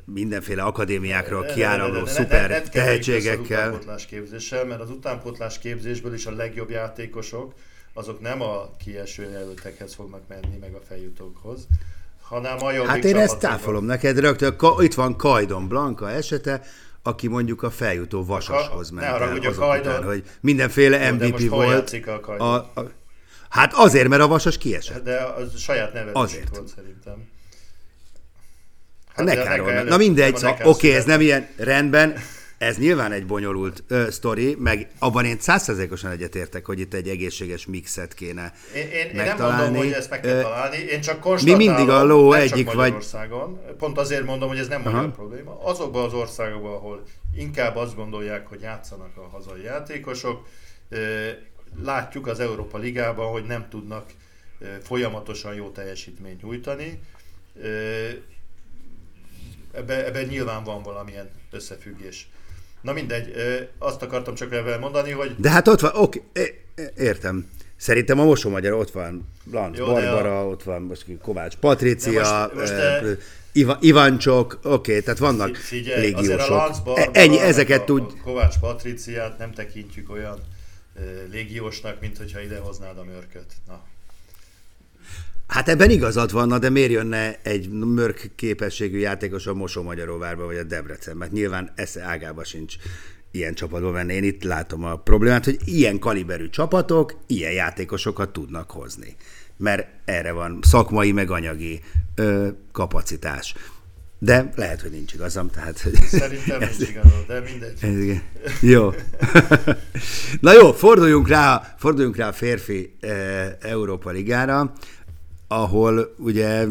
[0.06, 3.80] mindenféle akadémiákról kiáramló szuper ne, ne, ne, tehetségekkel.
[3.88, 7.54] Az képzéssel, mert az utánpótlás képzésből is a legjobb játékosok,
[7.93, 11.67] azok nem a kieső jelöltekhez fognak menni, meg a feljutókhoz,
[12.30, 14.56] hanem a jobbik Hát én ezt táfolom neked rögtön.
[14.80, 16.62] Itt van Kajdon Blanka esete,
[17.04, 21.94] aki mondjuk a feljutó vasashoz ment el azok Kajdon, után, hogy mindenféle MVP volt.
[22.38, 22.92] A, a, a,
[23.50, 25.04] hát azért, mert a vasas kiesett.
[25.04, 27.30] De az saját nevezésük volt szerintem.
[29.16, 32.16] Hát ne Károly, na mindegy, szóval, oké, okay, ez nem ilyen rendben,
[32.58, 37.65] ez nyilván egy bonyolult ö, sztori, meg abban én százszerzékosan egyetértek, hogy itt egy egészséges
[37.65, 41.62] mixet kéne én, én, én nem mondom, hogy ezt meg kell találni, én csak konstatálom,
[41.62, 43.76] Mi mindig a ló egyik Magyarországon, vagy...
[43.76, 47.04] pont azért mondom, hogy ez nem magyar probléma, azokban az országokban, ahol
[47.36, 50.48] inkább azt gondolják, hogy játszanak a hazai játékosok,
[51.84, 54.10] látjuk az Európa Ligában, hogy nem tudnak
[54.84, 57.00] folyamatosan jó teljesítményt nyújtani,
[59.72, 62.30] ebben ebbe nyilván van valamilyen összefüggés.
[62.88, 63.34] Na mindegy,
[63.78, 65.36] azt akartam csak ebben mondani, hogy...
[65.38, 66.21] De hát ott van, oké,
[66.97, 67.50] értem.
[67.78, 70.47] Szerintem a Mosó Magyar ott van, Lanc Barbara, a...
[70.47, 73.17] ott van most Kovács Patricia, most, most de...
[73.52, 76.50] Iva, Ivancsok, oké, okay, tehát vannak Figyelj, légiósok.
[76.50, 78.19] A Lanc Barbara, Ennyi, ezeket tud...
[78.23, 80.39] Kovács Patriciát nem tekintjük olyan
[81.32, 83.54] légiósnak, mint hogyha idehoznád a mörköt.
[83.67, 83.82] Na,
[85.48, 90.64] Hát ebben igazad van, de miért jönne egy mörk képességű játékos a Mosó-Magyaróvárba vagy a
[90.64, 91.18] Debrecen?
[91.18, 92.76] Mert nyilván esze ágába sincs
[93.32, 94.14] ilyen csapatba venni.
[94.14, 99.16] Én itt látom a problémát, hogy ilyen kaliberű csapatok ilyen játékosokat tudnak hozni.
[99.58, 101.82] Mert erre van szakmai meg anyagi
[102.16, 103.54] ö, kapacitás.
[104.20, 105.78] De lehet, hogy nincs igazam, tehát...
[106.08, 107.78] Szerintem ez, nincs igazam, de mindegy.
[107.82, 108.22] Ez, igen.
[108.62, 108.94] Jó.
[110.42, 113.08] Na jó, forduljunk rá, forduljunk rá a férfi e,
[113.62, 114.74] Európa Ligára
[115.48, 116.66] ahol ugye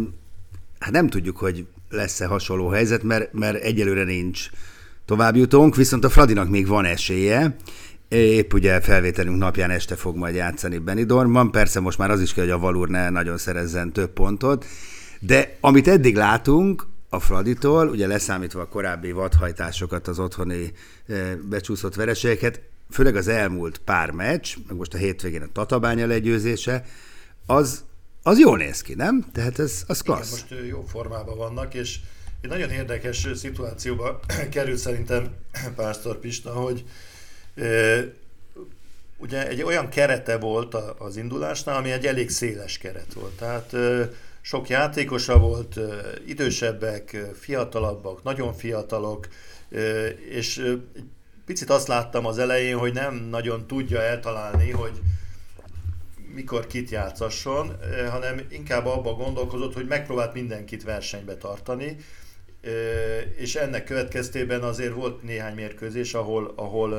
[0.79, 4.51] hát nem tudjuk, hogy lesz-e hasonló helyzet, mert, mert egyelőre nincs
[5.05, 7.57] továbbjutónk, viszont a Fradinak még van esélye.
[8.09, 11.51] Épp ugye felvételünk napján este fog majd játszani Benidormban.
[11.51, 14.65] Persze most már az is kell, hogy a Valur ne nagyon szerezzen több pontot.
[15.21, 20.73] De amit eddig látunk a Fraditól, ugye leszámítva a korábbi vadhajtásokat, az otthoni
[21.07, 22.61] eh, becsúszott vereségeket,
[22.91, 26.85] főleg az elmúlt pár meccs, meg most a hétvégén a Tatabánya legyőzése,
[27.47, 27.85] az
[28.27, 29.25] az jól néz ki, nem?
[29.33, 30.45] Tehát ez az klassz.
[30.47, 31.99] Igen, most jó formában vannak, és
[32.41, 35.29] egy nagyon érdekes szituációba került szerintem
[35.77, 36.85] Pásztor Pista, hogy
[37.55, 37.65] e,
[39.17, 43.37] ugye egy olyan kerete volt az indulásnál, ami egy elég széles keret volt.
[43.37, 44.11] Tehát e,
[44.41, 45.79] sok játékosa volt,
[46.27, 49.29] idősebbek, fiatalabbak, nagyon fiatalok,
[50.31, 50.75] és
[51.45, 55.01] picit azt láttam az elején, hogy nem nagyon tudja eltalálni, hogy
[56.37, 57.77] mikor kit játszasson,
[58.11, 61.97] hanem inkább abba gondolkozott, hogy megpróbált mindenkit versenybe tartani,
[63.37, 66.91] és ennek következtében azért volt néhány mérkőzés, ahol, ahol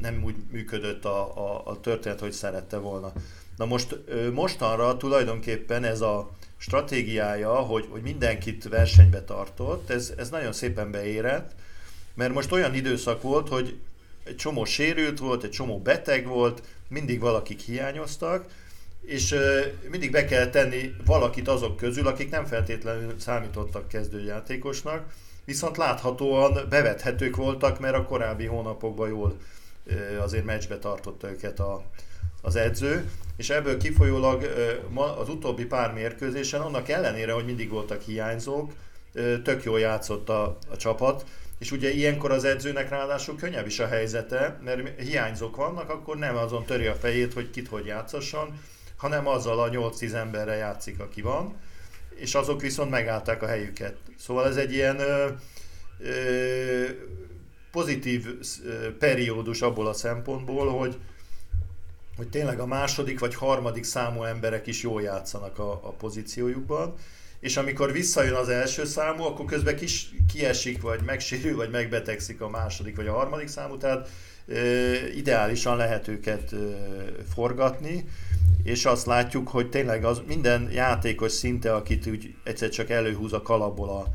[0.00, 3.12] nem úgy működött a, a, a történet, hogy szerette volna.
[3.56, 3.98] Na most
[4.32, 11.54] mostanra tulajdonképpen ez a stratégiája, hogy, hogy mindenkit versenybe tartott, ez, ez nagyon szépen beérett,
[12.14, 13.78] mert most olyan időszak volt, hogy
[14.26, 18.44] egy csomó sérült volt, egy csomó beteg volt, mindig valakik hiányoztak,
[19.00, 19.34] és
[19.90, 25.12] mindig be kell tenni valakit azok közül, akik nem feltétlenül számítottak kezdőjátékosnak,
[25.44, 29.36] viszont láthatóan bevethetők voltak, mert a korábbi hónapokban jól
[30.20, 31.82] azért meccsbe tartotta őket a,
[32.42, 34.50] az edző, és ebből kifolyólag
[35.18, 38.72] az utóbbi pár mérkőzésen, annak ellenére, hogy mindig voltak hiányzók,
[39.42, 41.24] tök jól játszott a, a csapat,
[41.58, 46.36] és ugye ilyenkor az edzőnek ráadásul könnyebb is a helyzete, mert hiányzók vannak, akkor nem
[46.36, 48.60] azon töri a fejét, hogy kit hogy játszasson,
[48.96, 51.56] hanem azzal a 8-10 emberre játszik, aki van,
[52.14, 53.96] és azok viszont megállták a helyüket.
[54.18, 55.28] Szóval ez egy ilyen ö,
[55.98, 56.84] ö,
[57.70, 58.26] pozitív
[58.98, 60.96] periódus abból a szempontból, hogy,
[62.16, 66.94] hogy tényleg a második vagy harmadik számú emberek is jól játszanak a, a pozíciójukban,
[67.40, 72.48] és amikor visszajön az első számú, akkor közben kis, kiesik, vagy megsérül, vagy megbetegszik a
[72.48, 74.08] második, vagy a harmadik számú, tehát
[74.48, 74.60] e,
[75.16, 76.56] ideálisan lehet őket e,
[77.34, 78.04] forgatni,
[78.62, 83.42] és azt látjuk, hogy tényleg az minden játékos szinte, akit úgy egyszer csak előhúz a
[83.42, 84.06] kalapból a,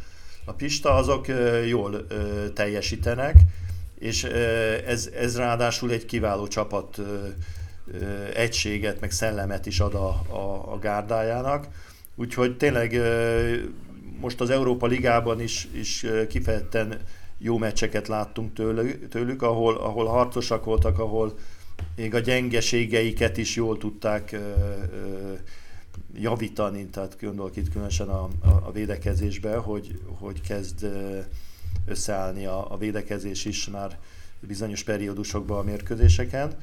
[0.46, 2.04] a Pista, azok e, jól e,
[2.50, 3.36] teljesítenek,
[4.00, 4.38] és e,
[4.86, 7.04] ez, ez ráadásul egy kiváló csapat e,
[8.34, 11.68] egységet, meg szellemet is ad a, a, a gárdájának
[12.22, 13.02] Úgyhogy tényleg
[14.20, 17.02] most az Európa Ligában is, is kifejezetten
[17.38, 21.38] jó meccseket láttunk tőlük, tőlük ahol, ahol harcosak voltak, ahol
[21.96, 24.40] még a gyengeségeiket is jól tudták
[26.16, 30.86] javítani, tehát gondolok itt különösen a, a, a védekezésbe, hogy, hogy kezd
[31.86, 34.00] összeállni a, a védekezés is már
[34.40, 36.56] bizonyos periódusokban a mérkőzéseken.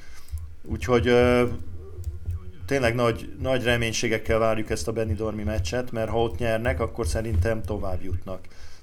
[0.63, 1.13] Úgyhogy
[2.69, 7.63] tényleg nagy, nagy reménységekkel várjuk ezt a Benidormi meccset, mert ha ott nyernek, akkor szerintem
[7.63, 8.41] tovább jutnak.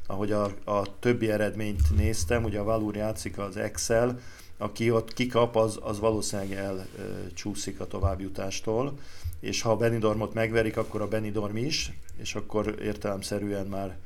[0.08, 4.20] Ahogy a, a többi eredményt néztem, ugye a Valur játszik az Excel,
[4.58, 9.00] aki ott kikap, az, az valószínűleg elcsúszik a továbbjutástól,
[9.40, 13.98] és ha a Benidormot megverik, akkor a Benidorm is, és akkor értelemszerűen már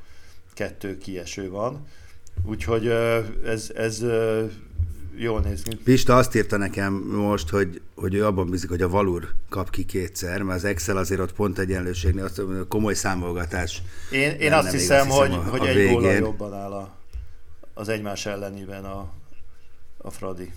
[0.54, 1.88] kettő kieső van.
[2.46, 2.88] Úgyhogy
[3.46, 4.06] ez, ez
[5.22, 5.76] jól néz ki.
[5.76, 9.86] Pista azt írta nekem most, hogy, hogy ő abban bízik, hogy a Valur kap ki
[9.86, 13.82] kétszer, mert az Excel azért ott pont egyenlőségnél, azt komoly számolgatás.
[14.12, 16.96] Én, én azt, hiszem, azt hiszem, hogy, a, hogy a egy góla jobban áll a,
[17.74, 19.12] az egymás elleniben a,
[19.98, 20.52] a Fradi.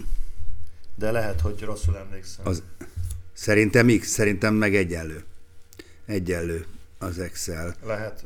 [0.95, 2.47] De lehet, hogy rosszul emlékszem.
[2.47, 2.63] Az,
[3.33, 5.25] szerintem X, szerintem meg egyenlő.
[6.07, 6.67] Egyenlő
[7.03, 7.75] az Excel.
[7.87, 8.25] Lehet.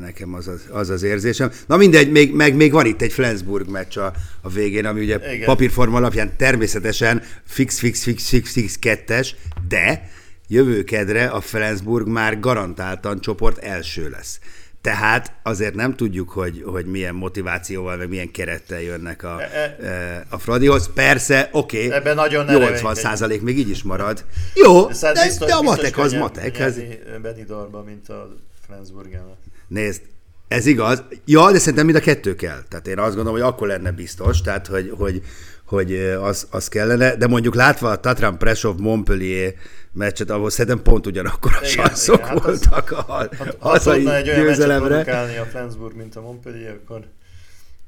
[0.00, 1.50] Nekem az az, az az érzésem.
[1.66, 5.16] Na mindegy, még, meg még van itt egy Flensburg meccs a, a végén, ami ugye
[5.34, 5.46] Igen.
[5.46, 9.36] papírforma alapján természetesen fix, fix, fix, fix, fix kettes,
[9.68, 10.10] de
[10.48, 14.40] jövő kedre a Flensburg már garantáltan csoport első lesz.
[14.80, 20.26] Tehát azért nem tudjuk, hogy, hogy milyen motivációval, meg milyen kerettel jönnek a, e, e,
[20.28, 20.90] a Fradihoz.
[20.94, 24.24] Persze, oké, okay, Ebben nagyon 80 százalék még így is marad.
[24.54, 26.58] Jó, de, biztos, de a matek az matek.
[26.58, 26.76] Ez...
[27.22, 29.36] Benidorba, mint a Flensburgen.
[29.68, 30.02] Nézd,
[30.50, 31.02] ez igaz.
[31.24, 32.62] Ja, de szerintem mind a kettő kell.
[32.68, 35.22] Tehát én azt gondolom, hogy akkor lenne biztos, tehát hogy, hogy,
[35.64, 39.54] hogy az, az kellene, de mondjuk látva a Tatran Presov Montpellier
[39.92, 45.00] meccset, ahol szerintem pont ugyanakkor a sanszok hát voltak az, a hazai egy olyan győzelemre.
[45.40, 47.04] a Flensburg, mint a Montpellier, akkor,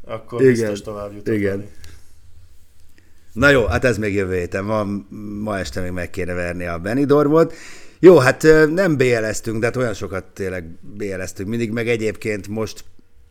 [0.05, 1.35] akkor igen, biztos tovább jutott.
[1.35, 1.67] Igen.
[3.33, 5.07] Na jó, hát ez még jövő héten van,
[5.43, 7.55] ma este még meg kéne verni a Benidormot.
[8.05, 8.43] Jó, hát
[8.75, 12.85] nem BL-eztünk, de hát olyan sokat tényleg BL-eztünk mindig, meg egyébként most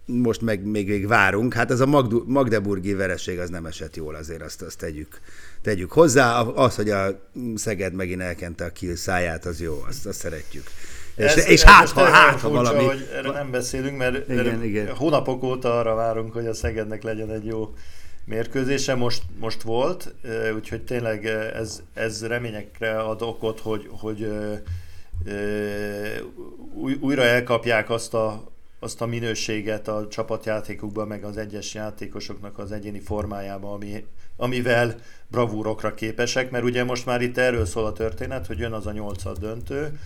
[0.06, 1.54] most meg még, még várunk.
[1.54, 5.20] Hát ez a Magdu, Magdeburgi vereség az nem esett jól, azért azt, azt tegyük,
[5.62, 6.40] tegyük hozzá.
[6.42, 10.64] Az, hogy a Szeged megint elkente a kill száját, az jó, azt, azt szeretjük.
[11.16, 12.84] Ez, és, és hát, ha, hát, ha valami...
[12.84, 14.96] hogy erre nem beszélünk, mert igen, igen.
[14.96, 17.74] hónapok óta arra várunk, hogy a Szegednek legyen egy jó
[18.32, 20.14] mérkőzése, most, most volt,
[20.56, 24.32] úgyhogy tényleg ez, ez reményekre ad okot, hogy, hogy
[27.00, 33.00] újra elkapják azt a, azt a minőséget a csapatjátékukban, meg az egyes játékosoknak az egyéni
[33.00, 34.06] formájában, ami,
[34.38, 34.96] amivel
[35.28, 38.92] bravúrokra képesek, mert ugye most már itt erről szól a történet, hogy jön az a
[38.92, 40.00] nyolcad döntő,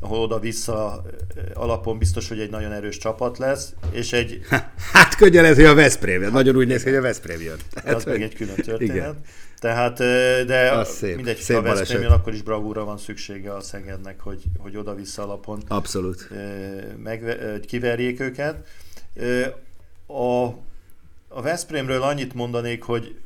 [0.00, 1.02] ahol oda-vissza
[1.54, 4.40] alapon biztos, hogy egy nagyon erős csapat lesz, és egy...
[4.92, 7.56] Hát könnyen ez, hogy a Veszprém, nagyon úgy néz ki, hogy a Veszprém jön.
[7.70, 8.96] Tehát, az meg egy külön történet.
[8.96, 9.20] Igen.
[9.58, 9.98] Tehát,
[10.46, 14.20] de az szép, mindegy, szép ha Veszprém jön, akkor is bravúra van szüksége a Szegednek,
[14.20, 16.28] hogy, hogy oda-vissza alapon Abszolút.
[17.02, 18.68] Meg, kiverjék őket.
[20.06, 20.46] A,
[21.28, 23.16] a Veszprémről annyit mondanék, hogy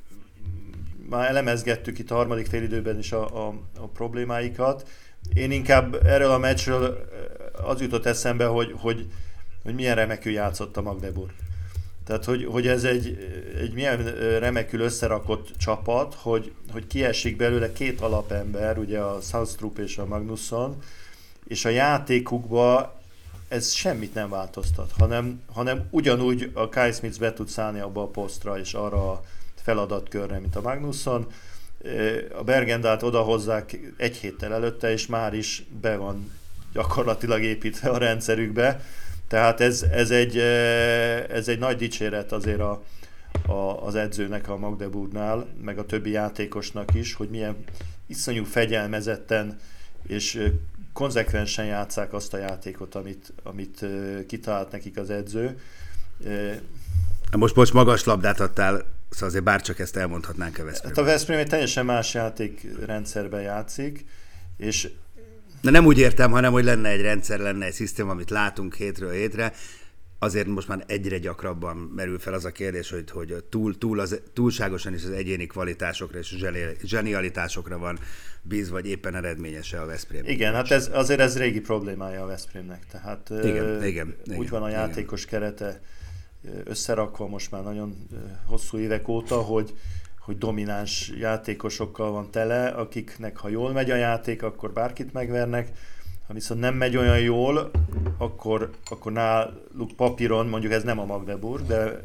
[1.08, 4.88] már elemezgettük itt a harmadik félidőben is a, a, a problémáikat.
[5.34, 7.08] Én inkább erről a meccsről
[7.64, 9.06] az jutott eszembe, hogy, hogy,
[9.62, 11.30] hogy milyen remekül játszott a Magdeburg.
[12.04, 13.18] Tehát, hogy, hogy ez egy,
[13.60, 14.04] egy milyen
[14.38, 20.82] remekül összerakott csapat, hogy, hogy kiesik belőle két alapember, ugye a Southstrup és a Magnusson,
[21.46, 23.00] és a játékukba
[23.48, 28.06] ez semmit nem változtat, hanem, hanem ugyanúgy a Kai Smith be tud szállni abba a
[28.06, 29.22] posztra és arra a
[29.54, 31.26] feladatkörre, mint a Magnusson.
[32.38, 36.30] A Bergendát odahozzák egy héttel előtte, és már is be van
[36.72, 38.80] gyakorlatilag építve a rendszerükbe
[39.32, 40.36] tehát ez, ez, egy,
[41.28, 42.82] ez egy nagy dicséret azért a,
[43.46, 47.56] a, az edzőnek a Magdeburgnál, meg a többi játékosnak is, hogy milyen
[48.06, 49.58] iszonyú fegyelmezetten
[50.06, 50.50] és
[50.92, 53.84] konzekvensen játszák azt a játékot, amit, amit
[54.26, 55.60] kitalált nekik az edző.
[57.36, 60.92] Most, most magas labdát adtál, szóval azért bárcsak ezt elmondhatnánk a Veszprém.
[60.94, 64.04] Hát a Veszprém egy teljesen más játékrendszerben játszik,
[64.56, 64.88] és
[65.60, 69.12] Na nem úgy értem, hanem hogy lenne egy rendszer, lenne egy szisztém, amit látunk hétről
[69.12, 69.52] hétre,
[70.18, 74.20] azért most már egyre gyakrabban merül fel az a kérdés, hogy, hogy túl, túl az,
[74.32, 76.36] túlságosan is az egyéni kvalitásokra és
[76.82, 77.98] zsenialitásokra van
[78.42, 80.22] bíz, vagy éppen eredményese a Veszprém.
[80.24, 82.86] Igen, hát ez, azért ez régi problémája a Veszprémnek.
[82.90, 85.40] Tehát igen, ö, igen, úgy igen, van a játékos igen.
[85.40, 85.80] kerete
[86.64, 88.06] összerakva most már nagyon
[88.46, 89.74] hosszú évek óta, hogy
[90.24, 95.72] hogy domináns játékosokkal van tele, akiknek ha jól megy a játék, akkor bárkit megvernek,
[96.26, 97.70] Ha viszont nem megy olyan jól,
[98.18, 102.00] akkor, akkor náluk papíron, mondjuk ez nem a Magdeburg, de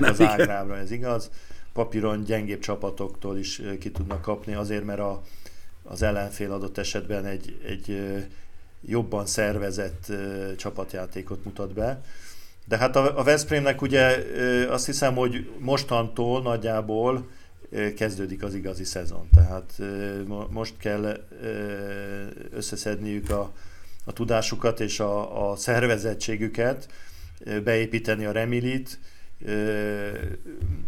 [0.10, 1.30] az Ágrámra ez igaz,
[1.72, 5.22] papíron gyengébb csapatoktól is ki tudnak kapni, azért mert a,
[5.82, 8.02] az ellenfél adott esetben egy, egy
[8.86, 10.12] jobban szervezett
[10.56, 12.02] csapatjátékot mutat be.
[12.70, 14.24] De hát a, a Veszprémnek ugye
[14.68, 17.28] azt hiszem, hogy mostantól nagyjából
[17.96, 19.28] kezdődik az igazi szezon.
[19.34, 19.78] Tehát
[20.50, 21.20] most kell
[22.52, 23.52] összeszedniük a,
[24.04, 26.88] a tudásukat és a, a szervezettségüket,
[27.64, 28.98] beépíteni a remilit,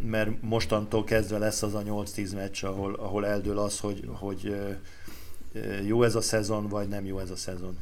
[0.07, 4.57] mert mostantól kezdve lesz az a 8-10 meccs, ahol, ahol eldől az, hogy, hogy
[5.87, 7.79] jó ez a szezon, vagy nem jó ez a szezon.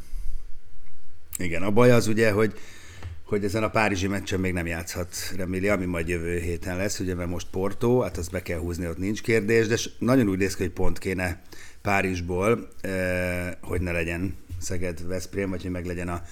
[1.39, 2.55] Igen, a baj az ugye, hogy
[3.31, 7.15] hogy ezen a Párizsi meccsen még nem játszhat Remili, ami majd jövő héten lesz, ugye
[7.15, 10.57] mert most Porto, hát azt be kell húzni, ott nincs kérdés, de nagyon úgy néz
[10.57, 11.43] ki, hogy pont kéne
[11.83, 16.23] Párizsból, eh, hogy ne legyen Szeged-Veszprém, vagy hogy meg legyen a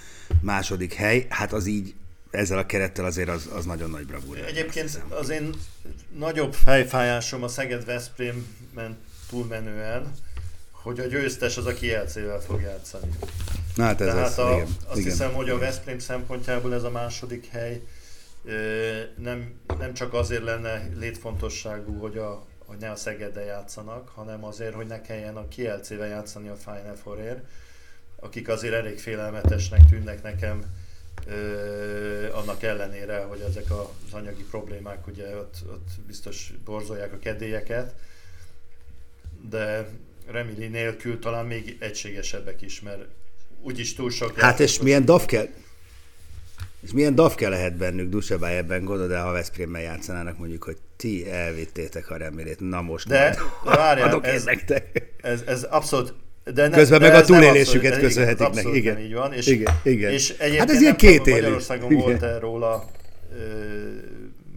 [0.41, 1.27] második hely.
[1.29, 1.95] Hát az így
[2.31, 4.39] ezzel a kerettel azért az, az nagyon nagy bravúr.
[4.39, 5.55] Egyébként az én
[6.19, 8.97] nagyobb fejfájásom a Szeged-Veszprémben
[9.31, 10.13] túlmenően,
[10.83, 13.11] hogy a győztes az a Kielcével fog játszani.
[13.75, 15.11] Na, hát ez Tehát az, a, igen, azt igen.
[15.11, 17.83] hiszem, hogy a Veszprém szempontjából ez a második hely
[19.17, 24.75] nem, nem csak azért lenne létfontosságú, hogy, a, hogy ne a Szegedre játszanak, hanem azért,
[24.75, 27.41] hogy ne kelljen a Kielcével játszani a Final Four-ért,
[28.21, 30.65] akik azért elég félelmetesnek tűnnek nekem,
[32.33, 37.95] annak ellenére, hogy ezek az anyagi problémák ugye ott, ott biztos borzolják a kedélyeket,
[39.49, 39.89] de
[40.31, 43.07] Remili nélkül talán még egységesebbek is, mert
[43.63, 44.41] úgyis túl sok...
[44.41, 45.49] Hát és milyen dav kell,
[46.81, 51.31] és milyen davke lehet bennük, Dusebály ebben gondolod, de ha Veszprémmel játszanának mondjuk, hogy ti
[51.31, 55.13] elvittétek a remélét, na most de, majd várjál, adok ez, nektek.
[55.23, 56.15] Ez, ez abszolút
[56.55, 58.95] de ne, Közben de meg a ez nem túlélésüket abszolút- köszönhetik igen, abszolút igen.
[58.95, 59.33] nem így van.
[59.33, 60.13] És, Igen, igen.
[60.13, 61.41] és Hát egyébként ez nem ilyen tudom, kétélű.
[61.41, 62.03] Magyarországon Igen.
[62.03, 62.91] volt-e róla
[63.33, 63.39] ö,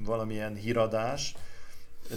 [0.05, 1.33] valamilyen híradás,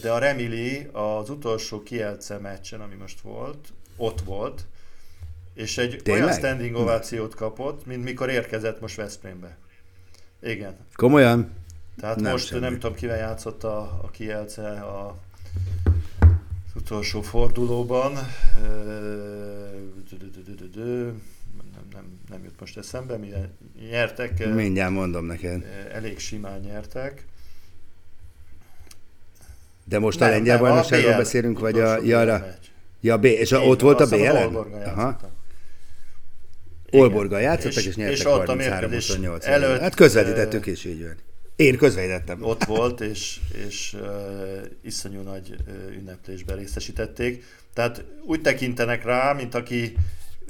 [0.03, 4.67] de a Remili az utolsó Kielce meccsen, ami most volt, ott volt,
[5.55, 6.23] és egy Tényleg?
[6.25, 9.57] olyan standing ovációt kapott, mint mikor érkezett most Veszprémbe.
[10.43, 10.77] Igen.
[10.95, 11.51] Komolyan?
[12.01, 12.61] Tehát Nem most semmi.
[12.61, 15.17] nem tudom, kivel játszott a, a Kielce a
[16.75, 18.13] az utolsó fordulóban.
[21.75, 23.33] Nem, nem, nem jut most eszembe, mi
[23.91, 25.89] nyertek, Mindjárt mondom neked.
[25.93, 27.25] elég simán nyertek.
[29.85, 32.01] De most Nem, a lengyel nem, a bajnokságról BL beszélünk, vagy a...
[32.01, 32.31] BL
[33.05, 34.55] Ja, B, és a, ott volt a BL-en?
[34.85, 35.19] Aha.
[36.91, 39.43] Olborgal játszottak, és, És- nyertek és ott a mérkőzés 33-28.
[39.45, 41.17] előtt, hát közvetítettük is, így van.
[41.57, 42.43] Én közvetítettem.
[42.43, 47.45] ott volt, és, és uh, iszonyú nagy uh, ünneplésben részesítették.
[47.73, 49.97] Tehát úgy tekintenek rá, mint aki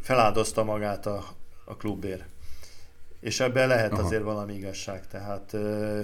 [0.00, 1.24] feláldozta magát a,
[1.64, 2.24] a klubért.
[3.20, 4.02] És ebben lehet Aha.
[4.02, 5.06] azért valami igazság.
[5.06, 6.00] Tehát uh,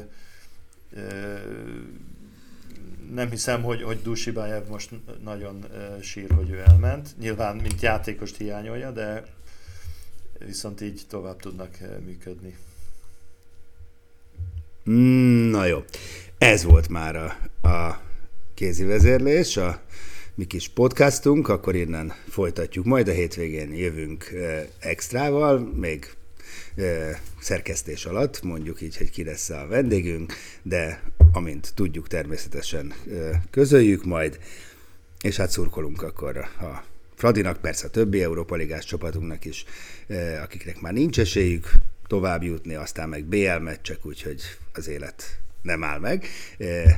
[0.93, 1.01] uh,
[3.15, 4.91] nem hiszem, hogy, hogy Dusibájev most
[5.23, 5.67] nagyon
[6.01, 7.09] sír, hogy ő elment.
[7.21, 9.25] Nyilván, mint játékost hiányolja, de
[10.39, 12.57] viszont így tovább tudnak működni.
[14.91, 15.85] Mm, Na jó,
[16.39, 17.37] ez volt már a,
[17.69, 18.01] a
[18.55, 19.81] kézi vezérlés, a
[20.35, 22.85] mi kis podcastunk, akkor innen folytatjuk.
[22.85, 24.33] Majd a hétvégén jövünk
[24.79, 26.15] extrával, még
[27.41, 31.03] szerkesztés alatt, mondjuk így, hogy ki lesz a vendégünk, de
[31.33, 32.95] amint tudjuk, természetesen
[33.51, 34.39] közöljük majd,
[35.21, 39.65] és hát szurkolunk akkor a Fradinak, persze a többi Európa Ligás csapatunknak is,
[40.43, 41.73] akiknek már nincs esélyük
[42.07, 44.43] tovább jutni, aztán meg BL meccsek, úgyhogy
[44.73, 46.27] az élet nem áll meg,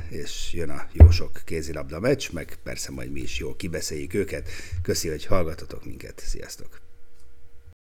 [0.09, 4.49] és jön a jó sok kézilabda meccs, meg persze majd mi is jól kibeszéljük őket.
[4.83, 6.23] Köszi, hogy hallgatotok minket.
[6.27, 6.82] Sziasztok!